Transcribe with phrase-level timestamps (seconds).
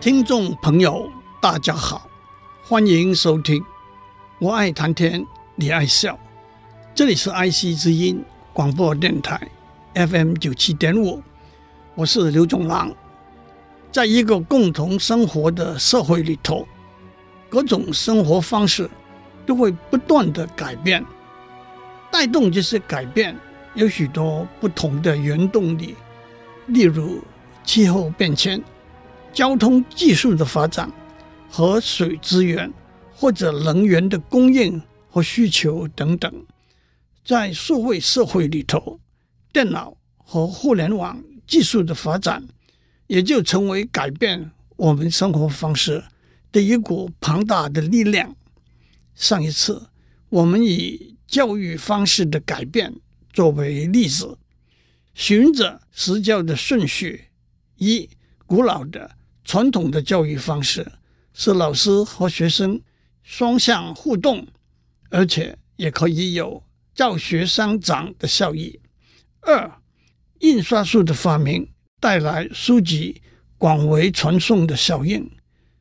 [0.00, 2.08] 听众朋友，大家好，
[2.64, 3.62] 欢迎收听。
[4.38, 6.18] 我爱谈天，你爱笑。
[6.94, 9.38] 这里是 IC 之音广播电台
[9.92, 11.22] FM 九七点五，
[11.94, 12.90] 我是刘炯朗。
[13.92, 16.66] 在一个共同生活的社会里头，
[17.50, 18.88] 各种生活方式
[19.44, 21.04] 都会不断的改变，
[22.10, 23.36] 带动这些改变
[23.74, 25.94] 有许多不同的原动力，
[26.68, 27.18] 例如
[27.64, 28.58] 气候变迁。
[29.32, 30.90] 交通技术的发展、
[31.48, 32.72] 和水资源
[33.14, 36.46] 或者能源的供应和需求等等，
[37.24, 39.00] 在数位社会里头，
[39.52, 42.42] 电脑和互联网技术的发展，
[43.06, 46.02] 也就成为改变我们生活方式
[46.50, 48.34] 的一股庞大的力量。
[49.14, 49.88] 上一次
[50.28, 52.94] 我们以教育方式的改变
[53.32, 54.38] 作为例子，
[55.14, 57.26] 循着实教的顺序，
[57.76, 58.08] 一
[58.46, 59.16] 古老的。
[59.44, 60.86] 传统的教育方式
[61.32, 62.80] 是老师和学生
[63.22, 64.46] 双向互动，
[65.08, 66.62] 而且也可以有
[66.94, 68.78] 教学相长的效益。
[69.40, 69.80] 二，
[70.40, 71.66] 印刷术的发明
[71.98, 73.22] 带来书籍
[73.56, 75.30] 广为传颂的效应。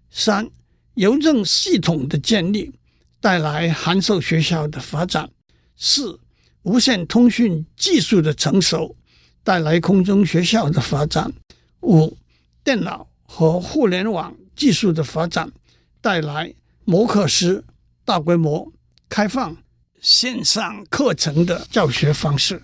[0.10, 0.50] 三，
[0.94, 2.72] 邮政系统的建立
[3.20, 5.30] 带来函授学校的发展。
[5.76, 6.20] 四，
[6.64, 8.96] 无线通讯技术的成熟
[9.44, 11.34] 带来空中学校的发展。
[11.82, 12.18] 五，
[12.64, 13.09] 电脑。
[13.32, 15.52] 和互联网技术的发展
[16.02, 16.52] 带来
[16.84, 17.64] 摩课师
[18.04, 18.74] 大规模
[19.08, 19.56] 开放
[20.02, 22.64] 线上课程的教学方式。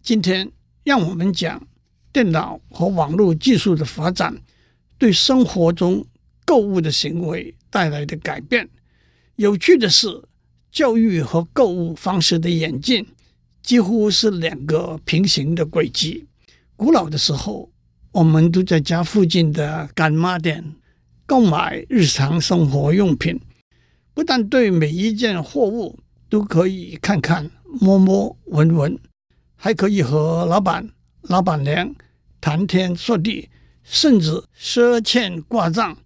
[0.00, 0.52] 今天，
[0.84, 1.66] 让我们讲
[2.12, 4.40] 电脑和网络技术的发展
[4.96, 6.06] 对生活中
[6.44, 8.70] 购物的行为带来的改变。
[9.34, 10.22] 有趣的是，
[10.70, 13.04] 教育和购物方式的演进
[13.64, 16.28] 几乎是两个平行的轨迹。
[16.76, 17.71] 古老的时候，
[18.12, 20.74] 我们都在家附近的干妈店
[21.24, 23.40] 购买日常生活用品，
[24.12, 28.98] 不但对每一件货物都可以看看、摸摸、闻闻，
[29.56, 30.90] 还可以和老板、
[31.22, 31.94] 老板娘
[32.38, 33.48] 谈天说地，
[33.82, 35.96] 甚至赊欠挂账。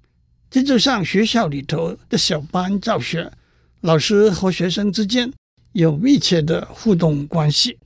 [0.48, 3.32] 这就像学校里头的小班教学，
[3.80, 5.32] 老师和学生之间
[5.72, 7.76] 有密切的互动关系。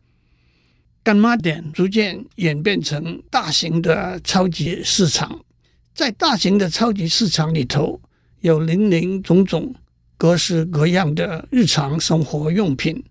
[1.02, 5.42] 干妈店逐渐演变成大型的超级市场，
[5.94, 8.00] 在大型的超级市场里头，
[8.40, 9.74] 有林林总总、
[10.18, 13.02] 各式各样的日常生活用品，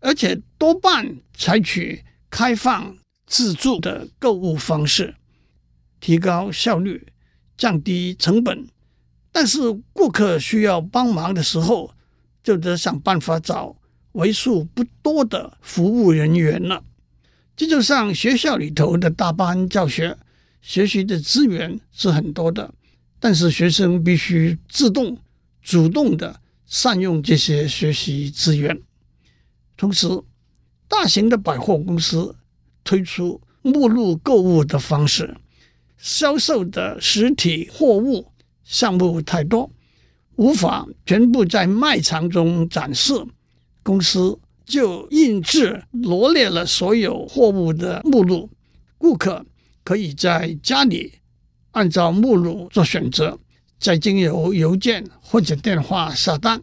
[0.00, 2.96] 而且多半采取开放
[3.26, 5.14] 自助的购物方式，
[6.00, 7.06] 提高效率，
[7.56, 8.66] 降低成本。
[9.30, 9.60] 但是
[9.92, 11.94] 顾客需要帮忙的时候，
[12.42, 13.76] 就得想办法找
[14.12, 16.82] 为数不多的服务人员了。
[17.60, 20.16] 这就像学校里头的大班教学，
[20.62, 22.72] 学习的资源是很多的，
[23.18, 25.18] 但是学生必须自动、
[25.60, 28.80] 主动的善用这些学习资源。
[29.76, 30.08] 同时，
[30.88, 32.34] 大型的百货公司
[32.82, 35.36] 推出目录购物的方式，
[35.98, 38.32] 销售的实体货物
[38.64, 39.70] 项目太多，
[40.36, 43.12] 无法全部在卖场中展示，
[43.82, 44.38] 公司。
[44.70, 48.48] 就印制罗列了所有货物的目录，
[48.96, 49.44] 顾客
[49.82, 51.14] 可以在家里
[51.72, 53.36] 按照目录做选择，
[53.80, 56.62] 再经由邮件或者电话下单，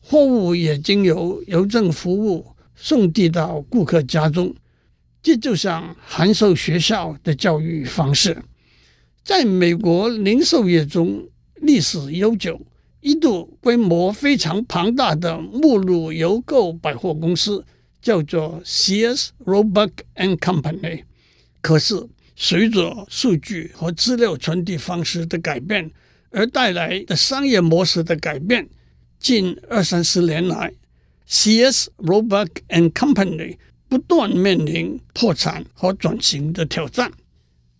[0.00, 4.54] 货物也经由邮政服务送递到顾客家中。
[5.22, 8.42] 这就像函授学校的教育方式，
[9.22, 12.58] 在美国零售业中历史悠久。
[13.02, 17.64] 一度规模非常庞大的目录邮购百货公司
[18.00, 21.02] 叫做 Sears Roebuck and Company，
[21.60, 25.90] 可是随着数据和资料传递方式的改变
[26.30, 28.68] 而带来的商业模式的改变，
[29.18, 30.72] 近二三十年来
[31.28, 33.56] ，Sears Roebuck and Company
[33.88, 37.10] 不断面临破产和转型的挑战。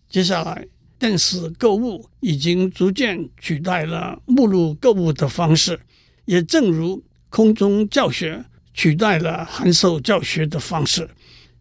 [0.09, 0.67] 接下来。
[1.03, 5.77] 电视购物已经逐渐取代了目录购物的方式，
[6.23, 11.09] 也正如空中教学取代了函授教学的方式，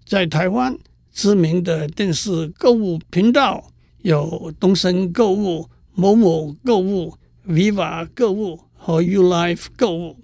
[0.06, 0.78] 在台湾
[1.12, 3.72] 知名的电视购物频道
[4.02, 10.18] 有东森购物、某某购物、Viva 购物和 U Life 购物。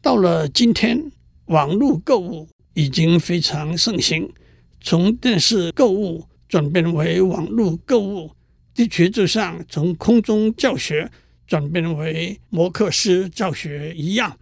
[0.00, 1.12] 到了今天，
[1.48, 4.32] 网络购物已经非常盛行，
[4.80, 8.30] 从电视购物转变为网络购物，
[8.74, 11.10] 地球就像从空中教学
[11.46, 14.36] 转变为摩课师教学一样。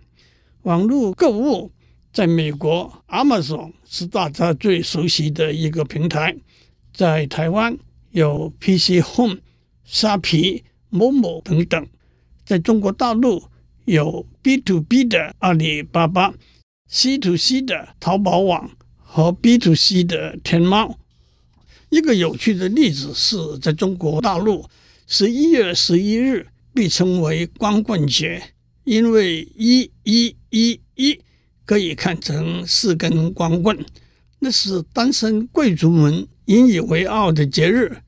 [0.63, 1.71] 网络购物
[2.13, 6.37] 在美国，Amazon 是大家最熟悉的一个平台，
[6.93, 7.77] 在台湾
[8.11, 9.39] 有 PC Home、
[9.85, 11.87] 沙皮、某某等等，
[12.45, 13.45] 在中国大陆。
[13.85, 16.33] 有 B to B 的阿里巴巴
[16.87, 21.01] ，C to C 的淘宝网和 B to C 的天猫。
[21.93, 24.65] 一个有趣的例子是在中国大陆，
[25.07, 28.43] 十一月十一日被称为光棍节，
[28.85, 31.21] 因为一一一一
[31.67, 33.79] 可以看成四根光棍，
[34.39, 37.99] 那是单身贵族们引以为傲的节日。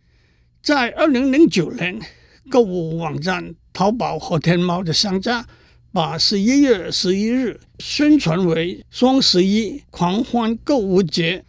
[0.63, 2.01] 在二零零九年，
[2.49, 5.47] 购物网站淘宝和天猫的商家。
[5.93, 11.45] 把十一月十一日宣传为双十一狂欢购物节，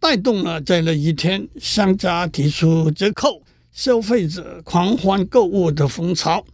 [0.00, 6.44] 带动了在那一天商家提出折扣、消费者狂欢购物的风潮。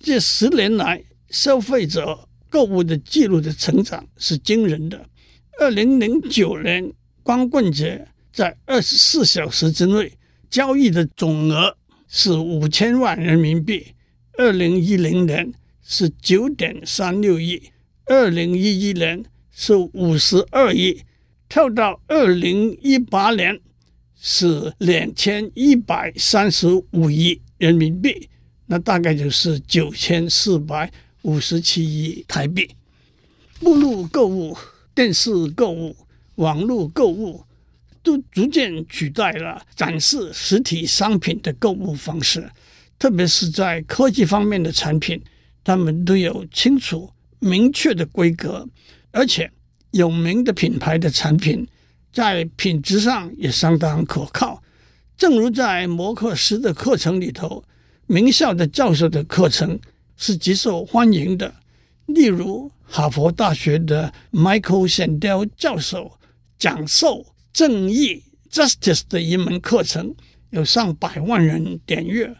[0.00, 5.06] 这十年来，消费者购物的记录的成长是惊人的。
[5.58, 6.92] 二零零九年
[7.22, 10.12] 光棍节在二十四小时之内
[10.50, 11.76] 交易的总额
[12.08, 13.86] 是五千万人民币。
[14.38, 15.52] 二零一零年。
[15.86, 17.62] 是九点三六亿，
[18.06, 20.98] 二零一一年是五十二亿，
[21.48, 23.60] 跳到二零一八年
[24.16, 28.28] 是两千一百三十五亿人民币，
[28.66, 30.90] 那大概就是九千四百
[31.22, 32.68] 五十七亿台币。
[33.60, 34.56] 目录购物、
[34.94, 35.96] 电视购物、
[36.36, 37.44] 网络购物
[38.02, 42.50] 都逐渐取代了展示实体商品的购物方式，
[42.98, 45.22] 特别是在科技方面的产品。
[45.62, 48.68] 他们都有清楚明确的规格，
[49.12, 49.50] 而且
[49.94, 51.66] 有名的品牌的产品
[52.12, 54.62] 在品质上也相当可靠。
[55.16, 57.64] 正如在摩克斯的课程里头，
[58.06, 59.78] 名校的教授的课程
[60.16, 61.54] 是极受欢迎的。
[62.06, 66.12] 例如，哈佛大学的 Michael Sandel 教授
[66.58, 70.14] 讲授正义 （Justice） 的一门课程，
[70.50, 72.34] 有上百万人点阅。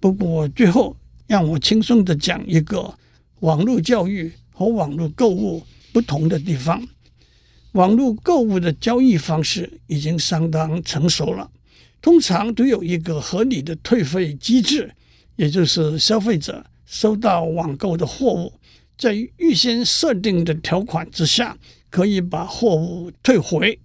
[0.00, 0.96] 不过最后。
[1.28, 2.92] 让我轻松的讲一个
[3.40, 5.62] 网络教育和网络购物
[5.92, 6.82] 不同的地方。
[7.72, 11.50] 网络购物的交易方式已经相当成熟了，
[12.00, 14.92] 通常都有一个合理的退费机制，
[15.36, 18.52] 也就是消费者收到网购的货物，
[18.98, 21.56] 在预先设定的条款之下，
[21.88, 23.78] 可以把货物退回。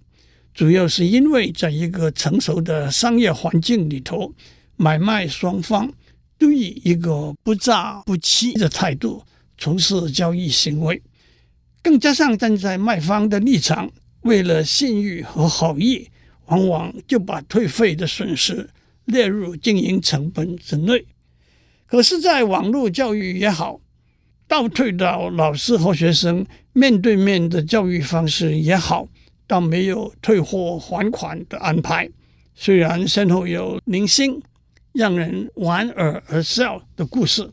[0.52, 4.34] 主要是因为在一个成熟的商业环境里头，
[4.76, 5.92] 买卖双方。
[6.40, 9.20] 都以一个不诈不欺的态度
[9.58, 11.02] 从事交易行为，
[11.88, 13.90] 更加上站在卖方的立场，
[14.20, 16.06] 为了信誉和好意，
[16.48, 18.68] 往往就把退费的损失
[19.06, 21.06] 列入经营成本之内。
[21.86, 23.80] 可是，在网络教育也好，
[24.46, 26.44] 倒退到老师和学生
[26.74, 29.08] 面对面的教育方式也好，
[29.46, 32.10] 倒没有退货还款的安排。
[32.54, 34.42] 虽然身后有零星。
[34.92, 37.48] 让人莞尔而笑的故事。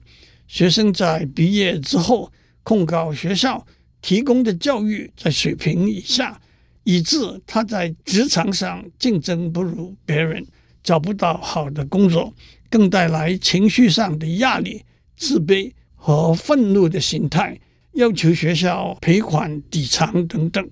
[0.48, 2.32] 学生在毕业之后
[2.64, 3.64] 控告学校
[4.06, 6.40] 提供的教育在水平以下，
[6.84, 10.46] 以致他在职场上竞争不如别人，
[10.84, 12.32] 找不到好的工作，
[12.70, 14.84] 更带来情绪上的压力、
[15.18, 17.60] 自卑和愤怒的心态，
[17.94, 20.70] 要求学校赔款抵偿等等。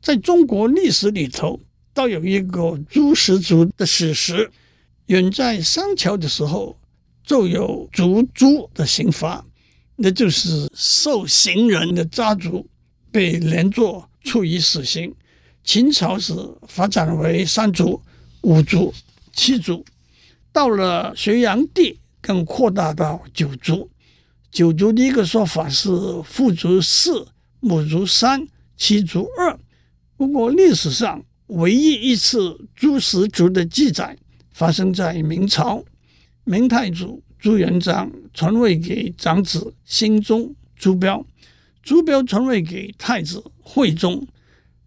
[0.00, 1.60] 在中国历史里头，
[1.94, 4.50] 倒有一个诛十族的史实。
[5.06, 6.76] 远在商朝的时候，
[7.22, 9.44] 就有逐诛的刑罚，
[10.02, 12.66] 那就是受刑人的家族
[13.12, 15.14] 被连坐处以死刑。
[15.62, 16.34] 秦朝时
[16.66, 18.02] 发展为三族、
[18.40, 18.92] 五族、
[19.32, 19.84] 七族，
[20.52, 23.88] 到了隋炀帝更扩大到九族。
[24.50, 25.88] 九族的一个说法是
[26.24, 27.28] 父族四、
[27.60, 28.44] 母族三、
[28.76, 29.56] 妻族二。
[30.16, 34.18] 不过历史上唯一一次诛十族的记载。
[34.52, 35.82] 发生在明朝，
[36.44, 41.26] 明太祖朱元璋传位给长子兴宗朱标，
[41.82, 44.24] 朱标传位给太子惠宗，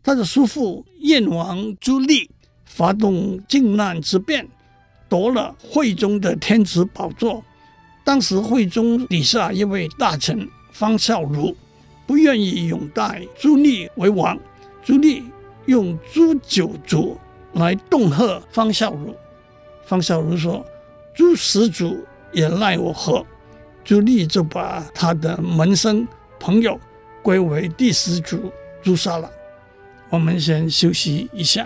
[0.02, 2.30] 他的叔父燕王朱棣
[2.64, 4.48] 发动靖难之变，
[5.10, 7.44] 夺了惠宗的天子宝座。
[8.06, 11.54] 当时惠宗底下一位大臣方孝孺
[12.08, 14.40] 不愿意拥戴朱棣为王，
[14.82, 15.22] 朱棣
[15.66, 17.18] 用诛九族
[17.52, 19.14] 来恫吓方孝孺。
[19.86, 20.66] 方孝孺说
[21.14, 21.98] ：“朱十族
[22.36, 23.26] 也奈我何？
[23.82, 26.06] 朱棣就把他的门生
[26.38, 26.78] 朋友
[27.24, 28.52] 归为第十族
[28.84, 29.32] 诛杀了。
[30.10, 31.66] 我们先休息一下，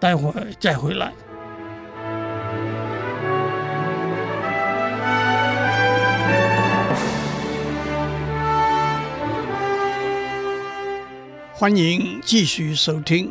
[0.00, 1.12] 待会儿再回来。
[11.52, 13.30] 欢迎继续收听，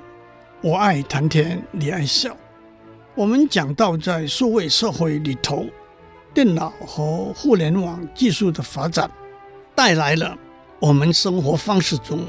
[0.61, 2.37] 我爱谈天，你爱笑。
[3.15, 5.65] 我们讲到在数位社会里头，
[6.33, 9.09] 电脑和互联网技术的发展，
[9.75, 10.37] 带来了
[10.79, 12.25] 我们生活方式中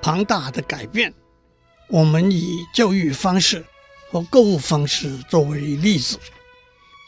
[0.00, 1.12] 庞大的改变。
[1.88, 3.64] 我们以教育方式
[4.10, 6.18] 和购物方式作为例子。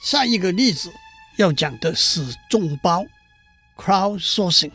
[0.02, 0.90] 下一个例子
[1.36, 3.04] 要讲的是众包
[3.76, 4.72] （crowdsourcing）。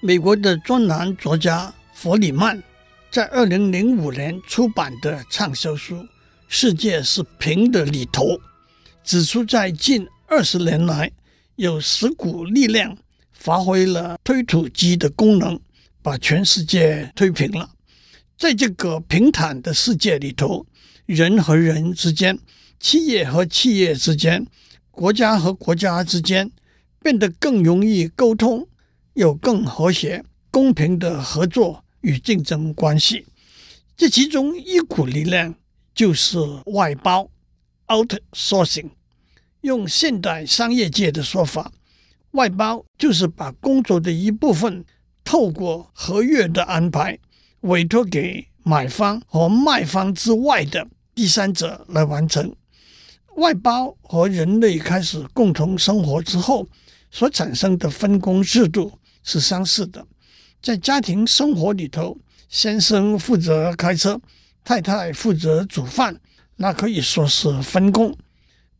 [0.00, 2.62] 美国的专栏作家弗里曼。
[3.08, 5.96] 在二零零五年出版的畅销书
[6.48, 8.38] 《世界是平的》里头，
[9.02, 11.12] 指出在近二十年来，
[11.54, 12.96] 有十股力量
[13.32, 15.60] 发挥了推土机的功能，
[16.02, 17.70] 把全世界推平了。
[18.36, 20.66] 在这个平坦的世界里头，
[21.06, 22.38] 人和人之间、
[22.80, 24.46] 企业和企业之间、
[24.90, 26.50] 国家和国家之间，
[27.02, 28.68] 变得更容易沟通，
[29.14, 31.82] 有更和谐、公平的合作。
[32.02, 33.26] 与竞争关系，
[33.96, 35.52] 这其中一股力量
[35.92, 37.28] 就是外包
[37.88, 38.90] （outsourcing）。
[39.66, 41.72] 用现代商业界的说法，
[42.30, 44.84] 外包就是把工作的一部分
[45.24, 47.18] 透过合约的安排，
[47.62, 52.54] 委托给买方和卖方之外的第三者来完成。
[53.34, 56.68] 外包和人类开始共同生活之后
[57.10, 58.92] 所产生的分工制度
[59.24, 60.06] 是相似的。
[60.62, 62.16] 在家庭生活里头，
[62.48, 64.20] 先生负责开车，
[64.62, 66.16] 太太负责煮饭，
[66.54, 68.16] 那可以说是分工。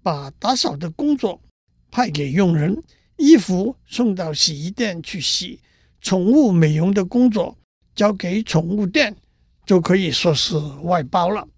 [0.06, 1.42] 把打扫的工作
[1.90, 2.80] 派给佣人，
[3.16, 5.58] 衣服送到洗衣店去洗，
[6.00, 7.58] 宠物美容的工作
[7.92, 9.16] 交给宠物店，
[9.66, 11.48] 就可以说是外包了。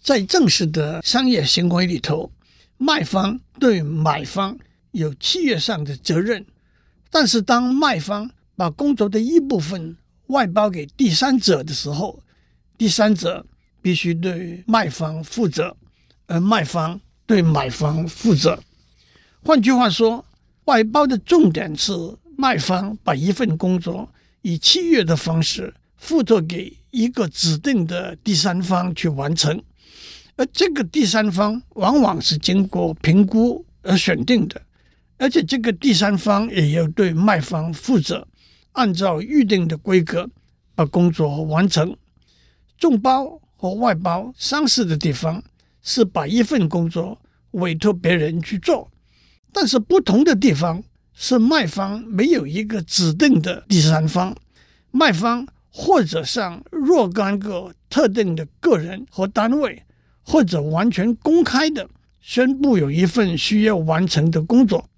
[0.00, 2.30] 在正式的商业行为里头，
[2.76, 4.56] 卖方对买方
[4.92, 6.46] 有契约上的责任，
[7.10, 9.96] 但是当卖方把工作的一部分
[10.28, 12.22] 外包给第三者的时候，
[12.78, 13.44] 第三者
[13.82, 15.76] 必须对卖方负责，
[16.28, 17.00] 而卖方
[17.30, 18.58] 对买方负责。
[19.44, 20.24] 换句话说，
[20.64, 21.92] 外包的重点是
[22.36, 29.62] 卖方把一份工作以契约的方式付托给一个指定的第三方去完成，
[30.34, 34.60] 而这个第三方往往是经过评估而选定的，
[35.16, 38.26] 而且这个第三方也要对卖方负责。
[38.72, 40.28] 按照预定的规格
[40.74, 41.96] 把工作完成。
[42.76, 45.40] 众包和外包相似的地方
[45.82, 47.20] 是把一份工作
[47.52, 48.90] 委托别人去做，
[49.52, 50.82] 但是不同的地方
[51.12, 54.36] 是卖方没有一个指定的第三方，
[54.90, 59.82] 卖方或者向若干个特定的个人和单位，
[60.22, 61.88] 或者完全公开的
[62.20, 64.88] 宣布有一份需要完成的工作，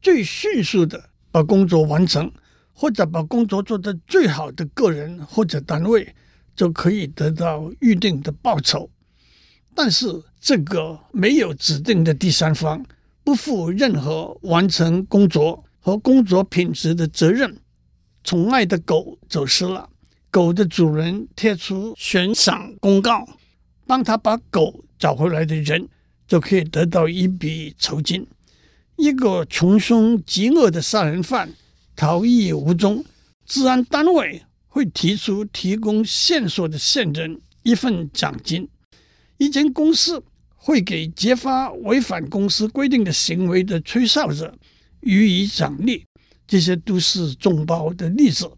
[0.00, 2.30] 最迅速的把工作完成。
[2.74, 6.14] 或者把工作做得最好的个人或者单位，
[6.56, 8.90] 就可以得到预定的报酬。
[9.74, 12.84] 但是这个没有指定的第三方，
[13.24, 17.56] 不负任何完成工作和工作品质的责任。
[18.24, 19.88] 宠爱的狗走失了，
[20.30, 23.26] 狗的主人贴出悬赏公告，
[23.86, 25.88] 帮他把狗找回来的人
[26.26, 28.26] 就可以得到一笔酬金。
[28.96, 31.52] 一个穷凶极恶的杀人犯。
[31.94, 33.04] 逃逸无踪，
[33.44, 38.66] 治安单位会提出提供线索的线人一份奖金；
[39.42, 40.22] 一间公司
[40.54, 44.56] 会给揭发违反公司规定的行为的吹哨者
[45.00, 46.06] 予以奖励。
[46.46, 48.48] 这些都是众包的例子。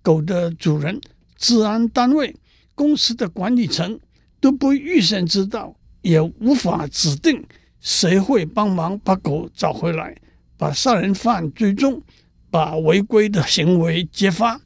[0.00, 0.98] 狗的主人、
[1.36, 2.34] 治安单位、
[2.74, 4.00] 公司的管理层
[4.40, 7.44] 都不预先知道，也无法指定
[7.80, 10.16] 谁会帮忙把狗找回来，
[10.56, 12.02] 把杀人犯追踪。
[12.50, 14.60] 把违规的行为揭发，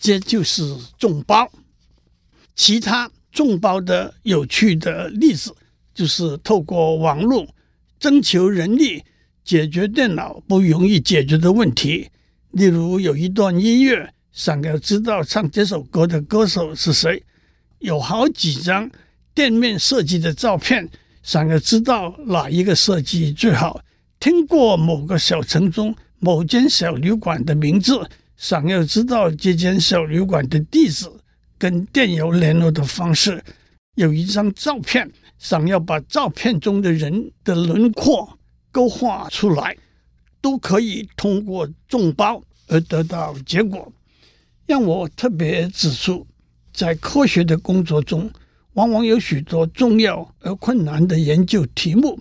[0.00, 1.48] 这就是众包。
[2.56, 5.54] 其他众包的有趣的例子，
[5.94, 7.46] 就是透过网络
[7.98, 9.02] 征求人力，
[9.44, 12.08] 解决电脑不容易解决的问题。
[12.52, 17.22] 例如，有一段音乐，想要知道唱这首歌的歌手是谁；
[17.78, 18.90] 有好几张
[19.34, 20.88] 店面设计的照片，
[21.22, 23.80] 想要知道哪一个设计最好。
[24.18, 25.94] 听过某个小城中。
[26.20, 27.96] 某间小旅馆的名字，
[28.36, 31.06] 想要知道这间小旅馆的地址
[31.58, 33.42] 跟电邮联络的方式，
[33.96, 38.38] 有一张照片，想要把照片中的人的轮廓
[38.70, 39.76] 勾画出来，
[40.40, 43.92] 都可以通过众包而得到结果。
[44.66, 46.26] 让我特别指出，
[46.72, 48.30] 在科学的工作中，
[48.74, 52.20] 往往有许多重要而困难的研究题目，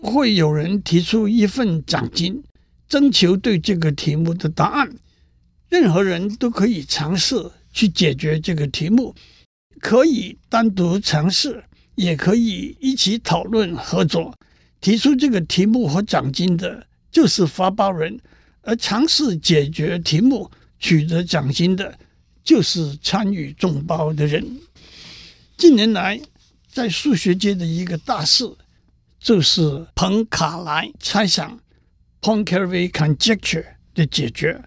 [0.00, 2.44] 会有人提出一份奖金，
[2.88, 4.88] 征求对这个题目的答案。
[5.68, 9.14] 任何人都可以尝试去解决这个题目，
[9.78, 11.62] 可以单独尝试，
[11.94, 14.34] 也可以一起讨论合作。
[14.80, 18.18] 提出这个题目和奖金的就是发包人，
[18.62, 21.96] 而尝试解决题目、取得奖金的，
[22.42, 24.44] 就是参与众包的人。
[25.56, 26.20] 近年来，
[26.66, 28.56] 在数学界的一个大事，
[29.20, 31.60] 就是彭卡莱猜想
[32.20, 34.64] （Poincare conjecture） 的解决。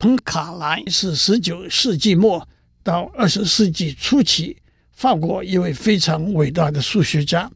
[0.00, 2.48] 彭卡莱是十九世纪末
[2.82, 4.56] 到二十世纪初期
[4.92, 7.50] 法国一位非常伟大的数学家。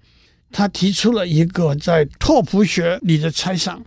[0.53, 3.83] 他提出了一个在拓扑学里的猜想，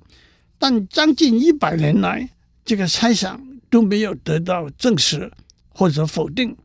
[0.58, 2.28] 但将近一百年来，
[2.66, 5.32] 这个猜想都没有得到证实
[5.70, 6.58] 或者否定。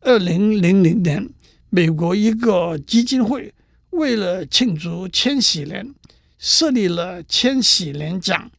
[0.00, 1.28] 二零零零年。
[1.74, 3.54] 美国一个基金会
[3.90, 5.94] 为了庆祝千禧年，
[6.38, 8.50] 设立了千禧年奖。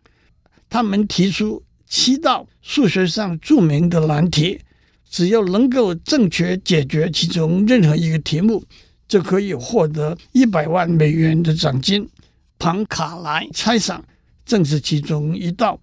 [0.67, 1.61] 他们提出
[1.95, 4.59] 七道数学上著名的难题，
[5.07, 8.63] 只要能够正确解决其中任何一个题目，
[9.07, 12.09] 就可以获得一百万美元的奖金。
[12.57, 14.03] 庞卡莱猜想
[14.43, 15.79] 正是其中一道。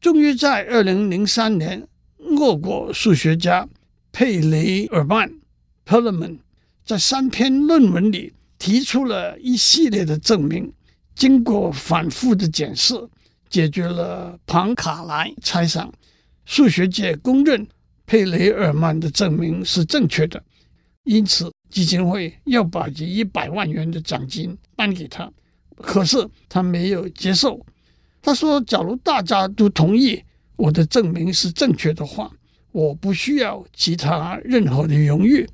[0.00, 1.86] 终于在二零零三年，
[2.18, 3.68] 俄国数学家
[4.10, 5.32] 佩雷尔曼
[5.84, 6.38] p e r l m a n
[6.84, 10.72] 在三篇论文里提出了一系列的证明，
[11.14, 12.94] 经过反复的检视，
[13.48, 15.92] 解决了庞卡莱猜想。
[16.44, 17.66] 数学界公认
[18.06, 20.42] 佩雷尔曼的证明是正确的，
[21.04, 25.30] 因此基金会要把这一百万元的奖金颁给他。
[25.76, 27.64] 可是他没有接受，
[28.22, 30.22] 他说：“假如大家都同意
[30.56, 32.30] 我的证明是正确的话，
[32.72, 35.46] 我不需要其他任何的荣誉。”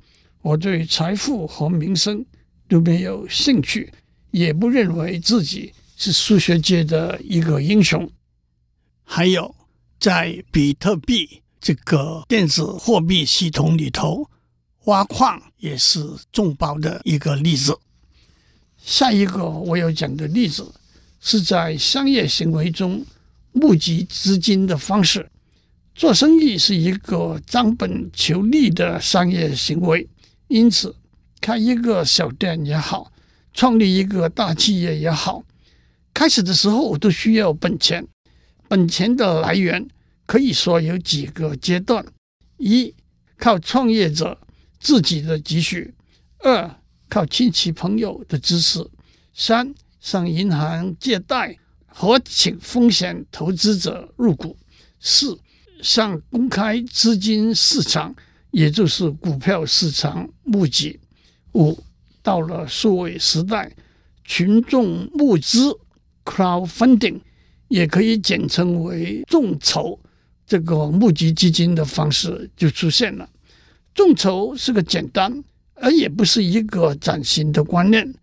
[0.43, 2.25] 我对财富和名声
[2.67, 3.91] 都没有兴趣，
[4.31, 8.11] 也不认为自己是数学界的一个英雄。
[9.05, 9.55] 还有，
[10.01, 14.29] 在比特币这个电子货币系统里头，
[14.83, 17.79] 挖矿也是众包的一个例子。
[18.77, 20.73] 下一个我要讲的例子
[21.21, 23.05] 是在商业行为中
[23.53, 25.29] 募集资金的方式。
[25.95, 30.05] 做生意是一个账本求利的商业行为。
[30.49, 30.93] 因此，
[31.39, 33.09] 开一个小店也好，
[33.53, 35.41] 创立一个大企业也好，
[36.13, 38.07] 开始的时候都需要本钱。
[38.67, 39.87] 本钱的来源
[40.25, 42.05] 可以说有几个阶段：
[42.57, 42.93] 一、
[43.37, 44.39] 靠创业者
[44.79, 45.91] 自己的积蓄；
[46.39, 48.83] 二、靠亲戚朋友的支持；
[49.33, 54.55] 三、向银行借贷和请风险投资者入股；
[54.99, 55.37] 四、
[55.81, 58.15] 向公开资金市场。
[58.53, 60.99] 也就是股票市场募集。
[61.53, 61.75] 五，
[62.21, 63.75] 到了数位时代，
[64.23, 65.75] 群众募资
[66.25, 67.19] （crowdfunding）
[67.67, 69.99] 也可以简称为众筹，
[70.45, 73.29] 这个募集基金的方式就出现了。
[73.93, 75.43] 众筹是个简单
[75.75, 78.13] 而也不是一个崭新的观念，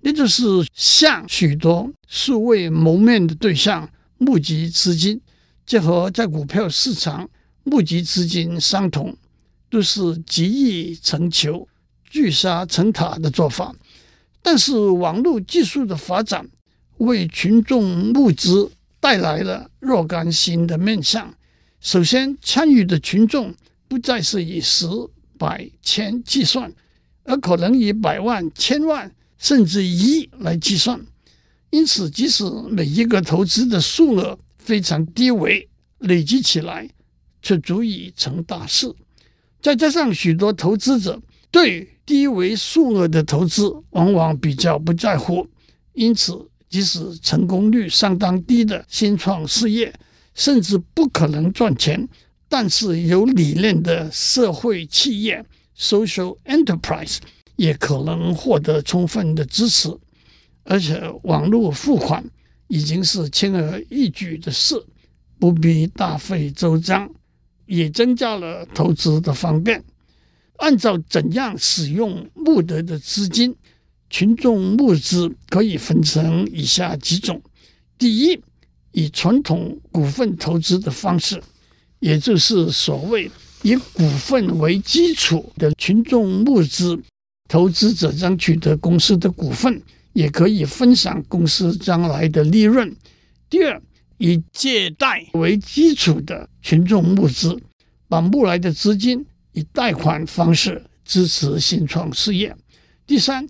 [0.00, 3.88] 也就是向许多素未谋面的对象
[4.18, 5.20] 募集资金，
[5.64, 7.28] 这和在股票市场
[7.64, 9.16] 募集资金相同。
[9.68, 11.66] 都是集腋成裘、
[12.08, 13.74] 聚沙成塔的做法，
[14.40, 16.48] 但是网络技术的发展
[16.98, 21.34] 为群众募资带来了若干新的面向。
[21.80, 23.54] 首先，参与的群众
[23.86, 24.86] 不再是以十、
[25.38, 26.72] 百、千计算，
[27.24, 31.00] 而可能以百万、千万甚至亿来计算。
[31.70, 36.88] 因此，即使每一个投资的数额非常低微，累积起来
[37.42, 38.92] 却足以成大事。
[39.60, 45.46] 再加上许多投资者对低微数额的投资往往比较不在乎，
[45.92, 49.90] 因此即使成功率相当低的新创事业，
[50.34, 52.06] 甚至不可能赚钱，
[52.50, 55.42] 但是有理念的社会企业
[55.74, 57.16] （social enterprise）
[57.56, 59.88] 也可能获得充分的支持。
[60.64, 62.22] 而且网络付款
[62.68, 64.74] 已经是轻而易举的事，
[65.38, 67.10] 不必大费周章。
[67.64, 69.82] 也增加了投资的方便。
[70.58, 73.56] 按照怎样使用募得的资金，
[74.08, 77.42] 群众募资可以分成以下几种：
[77.98, 78.40] 第一，
[78.92, 81.42] 以传统股份投资的方式，
[81.98, 83.30] 也就是所谓
[83.62, 86.98] 以股份为基础的群众募资，
[87.48, 92.94] 投资者将取得公司的股份，也可以分享公司将来的利润。
[93.50, 93.80] 第二，
[94.18, 97.58] 以借贷为基础的群众募资，
[98.08, 102.54] 把募来的资金以贷款方式支持新创事业。
[103.06, 103.46] 第三，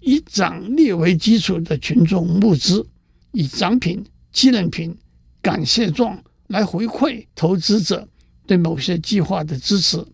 [0.00, 2.86] 以奖励为基础的群众募资，
[3.32, 4.96] 以奖品、纪念品、
[5.40, 8.08] 感谢状来回馈投资者
[8.46, 10.04] 对某些计划的支持。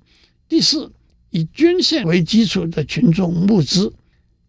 [0.49, 0.91] 第四，
[1.31, 3.93] 以捐献为基础的群众募资，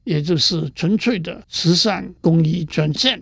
[0.04, 3.22] 也就是纯粹的慈善公益捐献。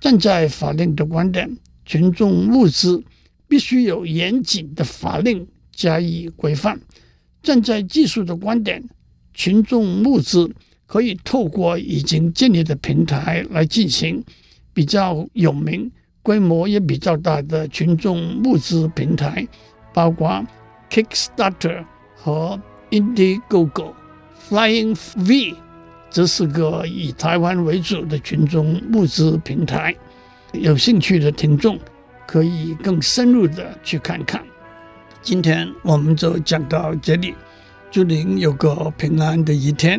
[0.00, 3.02] 站在法令的观点，群众募资
[3.46, 6.76] 必须有严谨的法令加以规范；
[7.42, 8.82] 站在技术的观点，
[9.32, 10.52] 群众募资
[10.92, 14.22] 可以透过已经建立的平台来进行。
[14.74, 15.90] 比较有名、
[16.22, 19.46] 规模也比较大的群众募资平台，
[19.94, 20.44] 包括
[20.90, 23.94] Kickstarter 和 Indiegogo。
[24.48, 24.94] Flying
[25.28, 25.54] V
[26.10, 29.94] 这是个以台湾为主的群众募资平台，
[30.52, 31.78] 有兴趣的听众
[32.26, 34.42] 可以更深入的去看看。
[35.22, 37.34] 今天我们就讲到这里，
[37.90, 39.98] 祝您有个平安的一天，